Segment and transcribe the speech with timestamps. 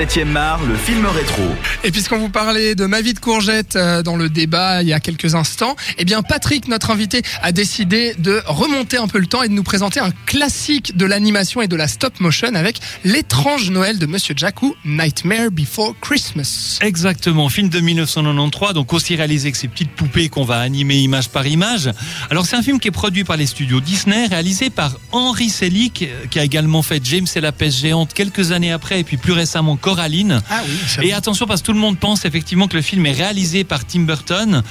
[0.00, 1.42] 7e art, le film rétro.
[1.84, 4.94] Et puisqu'on vous parlait de ma vie de courgette euh, dans le débat il y
[4.94, 9.26] a quelques instants, eh bien Patrick, notre invité, a décidé de remonter un peu le
[9.26, 12.80] temps et de nous présenter un classique de l'animation et de la stop motion avec
[13.04, 16.78] L'étrange Noël de Monsieur Jack ou Nightmare Before Christmas.
[16.80, 21.28] Exactement, film de 1993, donc aussi réalisé que ces petites poupées qu'on va animer image
[21.28, 21.90] par image.
[22.30, 26.08] Alors c'est un film qui est produit par les studios Disney, réalisé par Henry Selick,
[26.30, 29.32] qui a également fait James et la pêche géante quelques années après, et puis plus
[29.32, 30.40] récemment Coraline.
[30.48, 33.12] Ah oui, Et attention parce que tout le monde pense effectivement que le film est
[33.12, 34.62] réalisé par Tim Burton.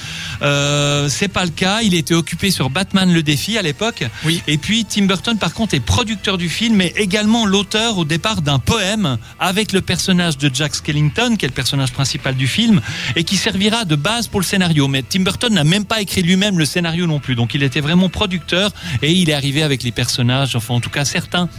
[0.42, 1.82] Euh, c'est pas le cas.
[1.82, 4.06] Il était occupé sur Batman le défi à l'époque.
[4.24, 4.42] Oui.
[4.48, 8.42] Et puis Tim Burton par contre est producteur du film mais également l'auteur au départ
[8.42, 12.80] d'un poème avec le personnage de Jack Skellington qui est le personnage principal du film
[13.18, 14.88] et qui servira de base pour le scénario.
[14.88, 17.36] Mais Tim Burton n'a même pas écrit lui-même le scénario non plus.
[17.36, 20.90] Donc il était vraiment producteur et il est arrivé avec les personnages, enfin en tout
[20.90, 21.50] cas certains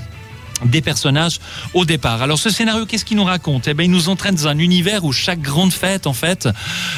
[0.64, 1.40] des personnages
[1.74, 2.22] au départ.
[2.22, 3.68] Alors ce scénario, qu'est-ce qu'il nous raconte?
[3.68, 6.48] Eh ben, il nous entraîne dans un univers où chaque grande fête, en fait,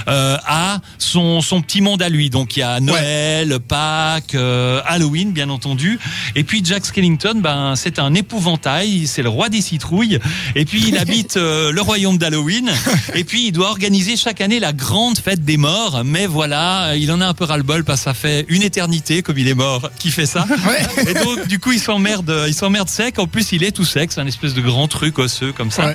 [0.09, 2.31] euh, a son son petit monde à lui.
[2.31, 5.99] Donc il y a Noël, Pâques, euh, Halloween, bien entendu.
[6.35, 10.19] Et puis Jack Skellington, ben c'est un épouvantail, c'est le roi des citrouilles.
[10.55, 12.71] Et puis il habite euh, le royaume d'Halloween.
[13.15, 16.03] Et puis il doit organiser chaque année la grande fête des morts.
[16.05, 19.39] Mais voilà, il en a un peu ras-le-bol parce que ça fait une éternité, comme
[19.39, 20.47] il est mort, qui fait ça.
[20.67, 21.11] Ouais.
[21.11, 23.19] Et donc, du coup, il s'emmerde, il s'emmerde sec.
[23.19, 24.13] En plus, il est tout sec.
[24.13, 25.87] C'est un espèce de grand truc osseux comme ça.
[25.87, 25.95] Ouais.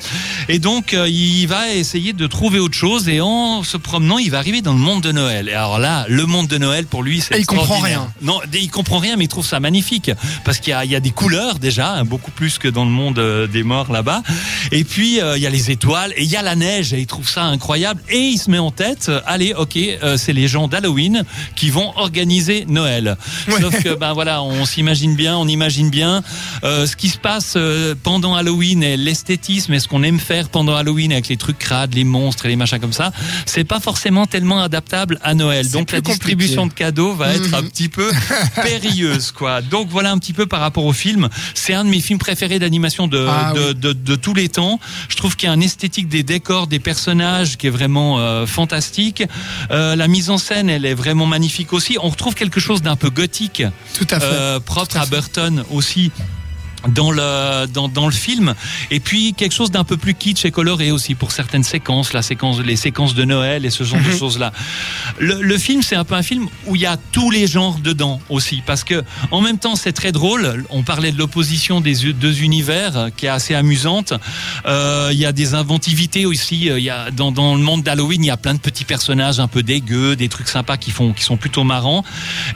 [0.49, 3.09] Et donc, euh, il va essayer de trouver autre chose.
[3.09, 5.49] Et en se promenant, il va arriver dans le monde de Noël.
[5.49, 8.07] Et alors là, le monde de Noël, pour lui, c'est il comprend rien.
[8.21, 10.11] Non, il comprend rien, mais il trouve ça magnifique.
[10.43, 12.85] Parce qu'il y a, il y a des couleurs déjà, hein, beaucoup plus que dans
[12.85, 14.23] le monde euh, des morts là-bas.
[14.71, 16.93] Et puis, euh, il y a les étoiles et il y a la neige.
[16.93, 18.01] Et il trouve ça incroyable.
[18.09, 19.77] Et il se met en tête, euh, allez, ok,
[20.17, 21.23] c'est les gens d'Halloween
[21.55, 23.17] qui vont organiser Noël.
[23.47, 23.61] Ouais.
[23.61, 26.23] Sauf que, ben voilà, on s'imagine bien, on imagine bien
[26.63, 30.75] ce qui se passe euh, pendant Halloween et l'esthétisme et ce qu'on aime faire pendant
[30.75, 33.11] Halloween avec les trucs crades, les monstres et les machins comme ça,
[33.45, 35.69] c'est pas forcément tellement adaptable à Noël.
[35.71, 36.83] Donc la distribution compliqué.
[36.83, 37.69] de cadeaux va être un Mhm.
[37.69, 38.09] petit peu
[38.63, 39.61] périlleuse, quoi.
[39.61, 41.29] Donc voilà un petit peu par rapport au film.
[41.53, 43.75] C'est un de mes films préférés d'animation de, Ah de, oui.
[43.75, 44.79] de, de tous les temps.
[45.09, 48.45] Je trouve qu'il y a un esthétique des décors, des personnages qui est vraiment euh,
[48.45, 49.23] fantastique.
[49.71, 51.97] Euh, la mise en scène, elle est vraiment magnifique aussi.
[52.01, 53.63] On retrouve quelque chose d'un peu gothique
[53.97, 54.25] Tout à fait.
[54.25, 55.11] euh, propre Tout à à, fait.
[55.11, 56.11] Burton aussi
[56.87, 58.53] dans le dans, dans le film.
[58.91, 62.21] Et puis quelque chose d'un peu plus kitsch et coloré aussi pour certaines séquences la
[62.21, 64.17] séquence les séquences de Noël et ce genre de Mhm.
[64.17, 64.51] choses là
[65.19, 67.79] le, le film c'est un peu un film où il y a tous les genres
[67.79, 68.61] dedans aussi.
[68.65, 70.63] Parce que en même temps c'est très drôle.
[70.69, 74.13] On parlait de l'opposition des deux univers euh, qui est assez amusante.
[74.65, 77.83] Euh, il y a des inventivités aussi euh, il y a dans, dans le monde
[77.83, 80.91] d'Halloween il y a plein de petits personnages un peu dégueux des trucs sympas qui
[80.91, 82.03] font qui sont plutôt marrants.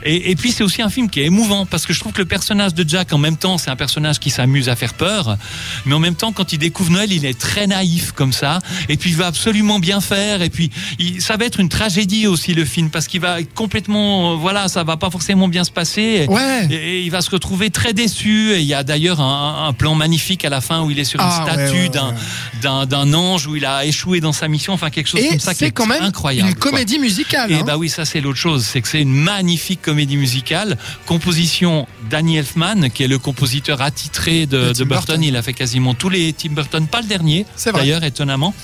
[0.04, 2.20] Et, et puis c'est aussi un film qui est émouvant parce que je trouve que
[2.22, 5.36] le personnage de Jack en même temps c'est un personnage qui s'amuse à faire peur
[5.86, 8.58] mais en même temps quand il découvre Noël il est très naïf comme ça
[8.88, 12.26] et puis il va absolument bien faire et puis il- ça va être une tragédie
[12.26, 15.64] aussi le film parce qu'il va être complètement euh, voilà ça va pas forcément bien
[15.64, 16.66] se passer Ouais.
[16.70, 19.72] et, et il va se retrouver très déçu et il y a d'ailleurs un, un
[19.72, 22.14] plan magnifique à la fin où il est sur une Ah, statue ouais, d'un ouais.
[22.62, 25.38] d'un d'un ange où il a échoué dans sa mission enfin quelque chose Et comme
[25.40, 26.70] ça qui c'est est quand même incroyable une quoi.
[26.70, 27.50] comédie musicale.
[27.52, 27.64] Et hein.
[27.66, 32.36] bah oui, ça c'est l'autre chose, c'est que c'est une magnifique comédie musicale, composition Danny
[32.38, 34.86] Elfman, qui est le compositeur attitré de, De de Tim Burton.
[34.86, 35.22] Burton.
[35.22, 37.82] Il a fait quasiment tous les Tim Burton, pas le dernier, C'est vrai.
[37.82, 38.54] d'ailleurs étonnamment.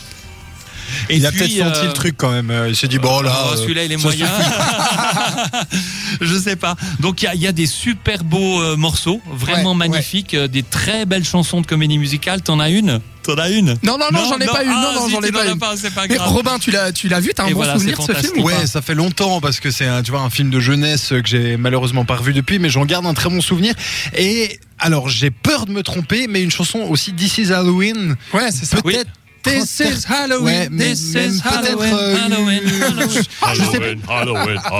[1.10, 2.50] Et Il a peut-être senti euh, le truc quand même.
[2.50, 3.30] Euh, Il s'est dit bon là.
[3.44, 4.26] oh, euh, celui-là il est moyen.
[6.22, 6.76] Je sais pas.
[7.00, 10.34] Donc il y a, il y a des super beaux euh, morceaux, vraiment Ouais, magnifiques,
[10.34, 12.40] des très belles chansons de comédie musicale.
[12.42, 13.00] T'en as une?
[13.22, 13.76] T'en as une?
[13.82, 14.70] Non, non, non, j'en ai pas une.
[14.70, 15.58] Non, ah, non, si, j'en ai pas une.
[15.58, 16.16] pas, c'est pas Mais.
[16.16, 18.38] Robin, tu l'as, tu l'as vu T'as un Et bon voilà, souvenir de ce film
[18.38, 21.08] ou Ouais, ça fait longtemps parce que c'est un, tu vois, un film de jeunesse
[21.10, 23.74] que j'ai malheureusement pas revu depuis, mais j'en garde un très bon souvenir.
[24.16, 28.16] Et alors, j'ai peur de me tromper, mais une chanson aussi This is Halloween.
[28.32, 28.80] Ouais, c'est ça.
[28.80, 29.10] Peut-être.
[29.48, 30.44] This is Halloween.
[30.44, 33.08] Ouais, mais- This is Halloween, euh, Halloween, Halloween.
[33.54, 34.24] Je sais pas.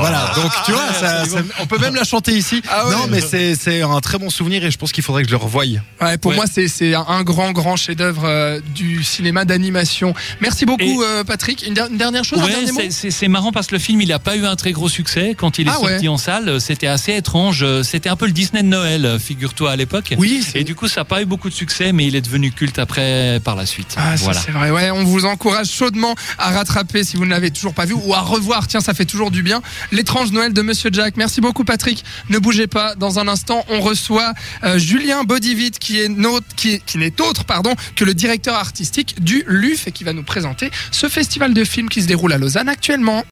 [0.01, 2.63] Voilà, donc tu vois, ça- ça- on peut même la chanter ici.
[2.71, 2.93] Ah ouais.
[2.93, 5.35] non, mais c'est c'est un très bon souvenir et je pense qu'il faudrait que je
[5.35, 5.65] le revoie.
[6.01, 6.37] Ouais, pour Ouais.
[6.37, 10.15] moi, c'est c'est un, grand, grand chef-d'œuvre euh, du cinéma d'animation.
[10.41, 11.67] Merci beaucoup, Et- euh, Patrick.
[11.67, 14.37] Une, der- une dernière chose, Ouais, c'est- marrant parce que le film il a pas
[14.37, 16.09] eu un très gros succès quand il est Ah sorti ouais.
[16.09, 16.61] en salle.
[16.61, 17.65] C'était assez étrange.
[17.83, 20.15] C'était un peu le Disney de Noël, figure-toi à l'époque.
[20.19, 22.53] Oui, Et du coup, ça n'a pas eu beaucoup de succès, mais il est devenu
[22.53, 23.95] culte après par la suite.
[23.99, 24.41] Ah, ça, voilà.
[24.41, 27.95] c'est Ouais, on vous encourage chaudement à rattraper si vous ne l'avez toujours pas vu
[27.95, 28.67] ou à revoir.
[28.67, 29.63] Tiens, ça fait toujours du bien.
[29.93, 31.17] L'étrange Noël de Monsieur Jack.
[31.17, 32.05] Merci beaucoup, Patrick.
[32.29, 32.95] Ne bougez pas.
[32.97, 34.35] Dans un instant, on reçoit
[34.65, 39.45] euh, Julien Bodivit, qui est notre, qui n'est autre, pardon, que le directeur artistique du
[39.47, 42.69] LUF et qui va nous présenter ce festival de films qui se déroule à Lausanne
[42.69, 43.25] actuellement.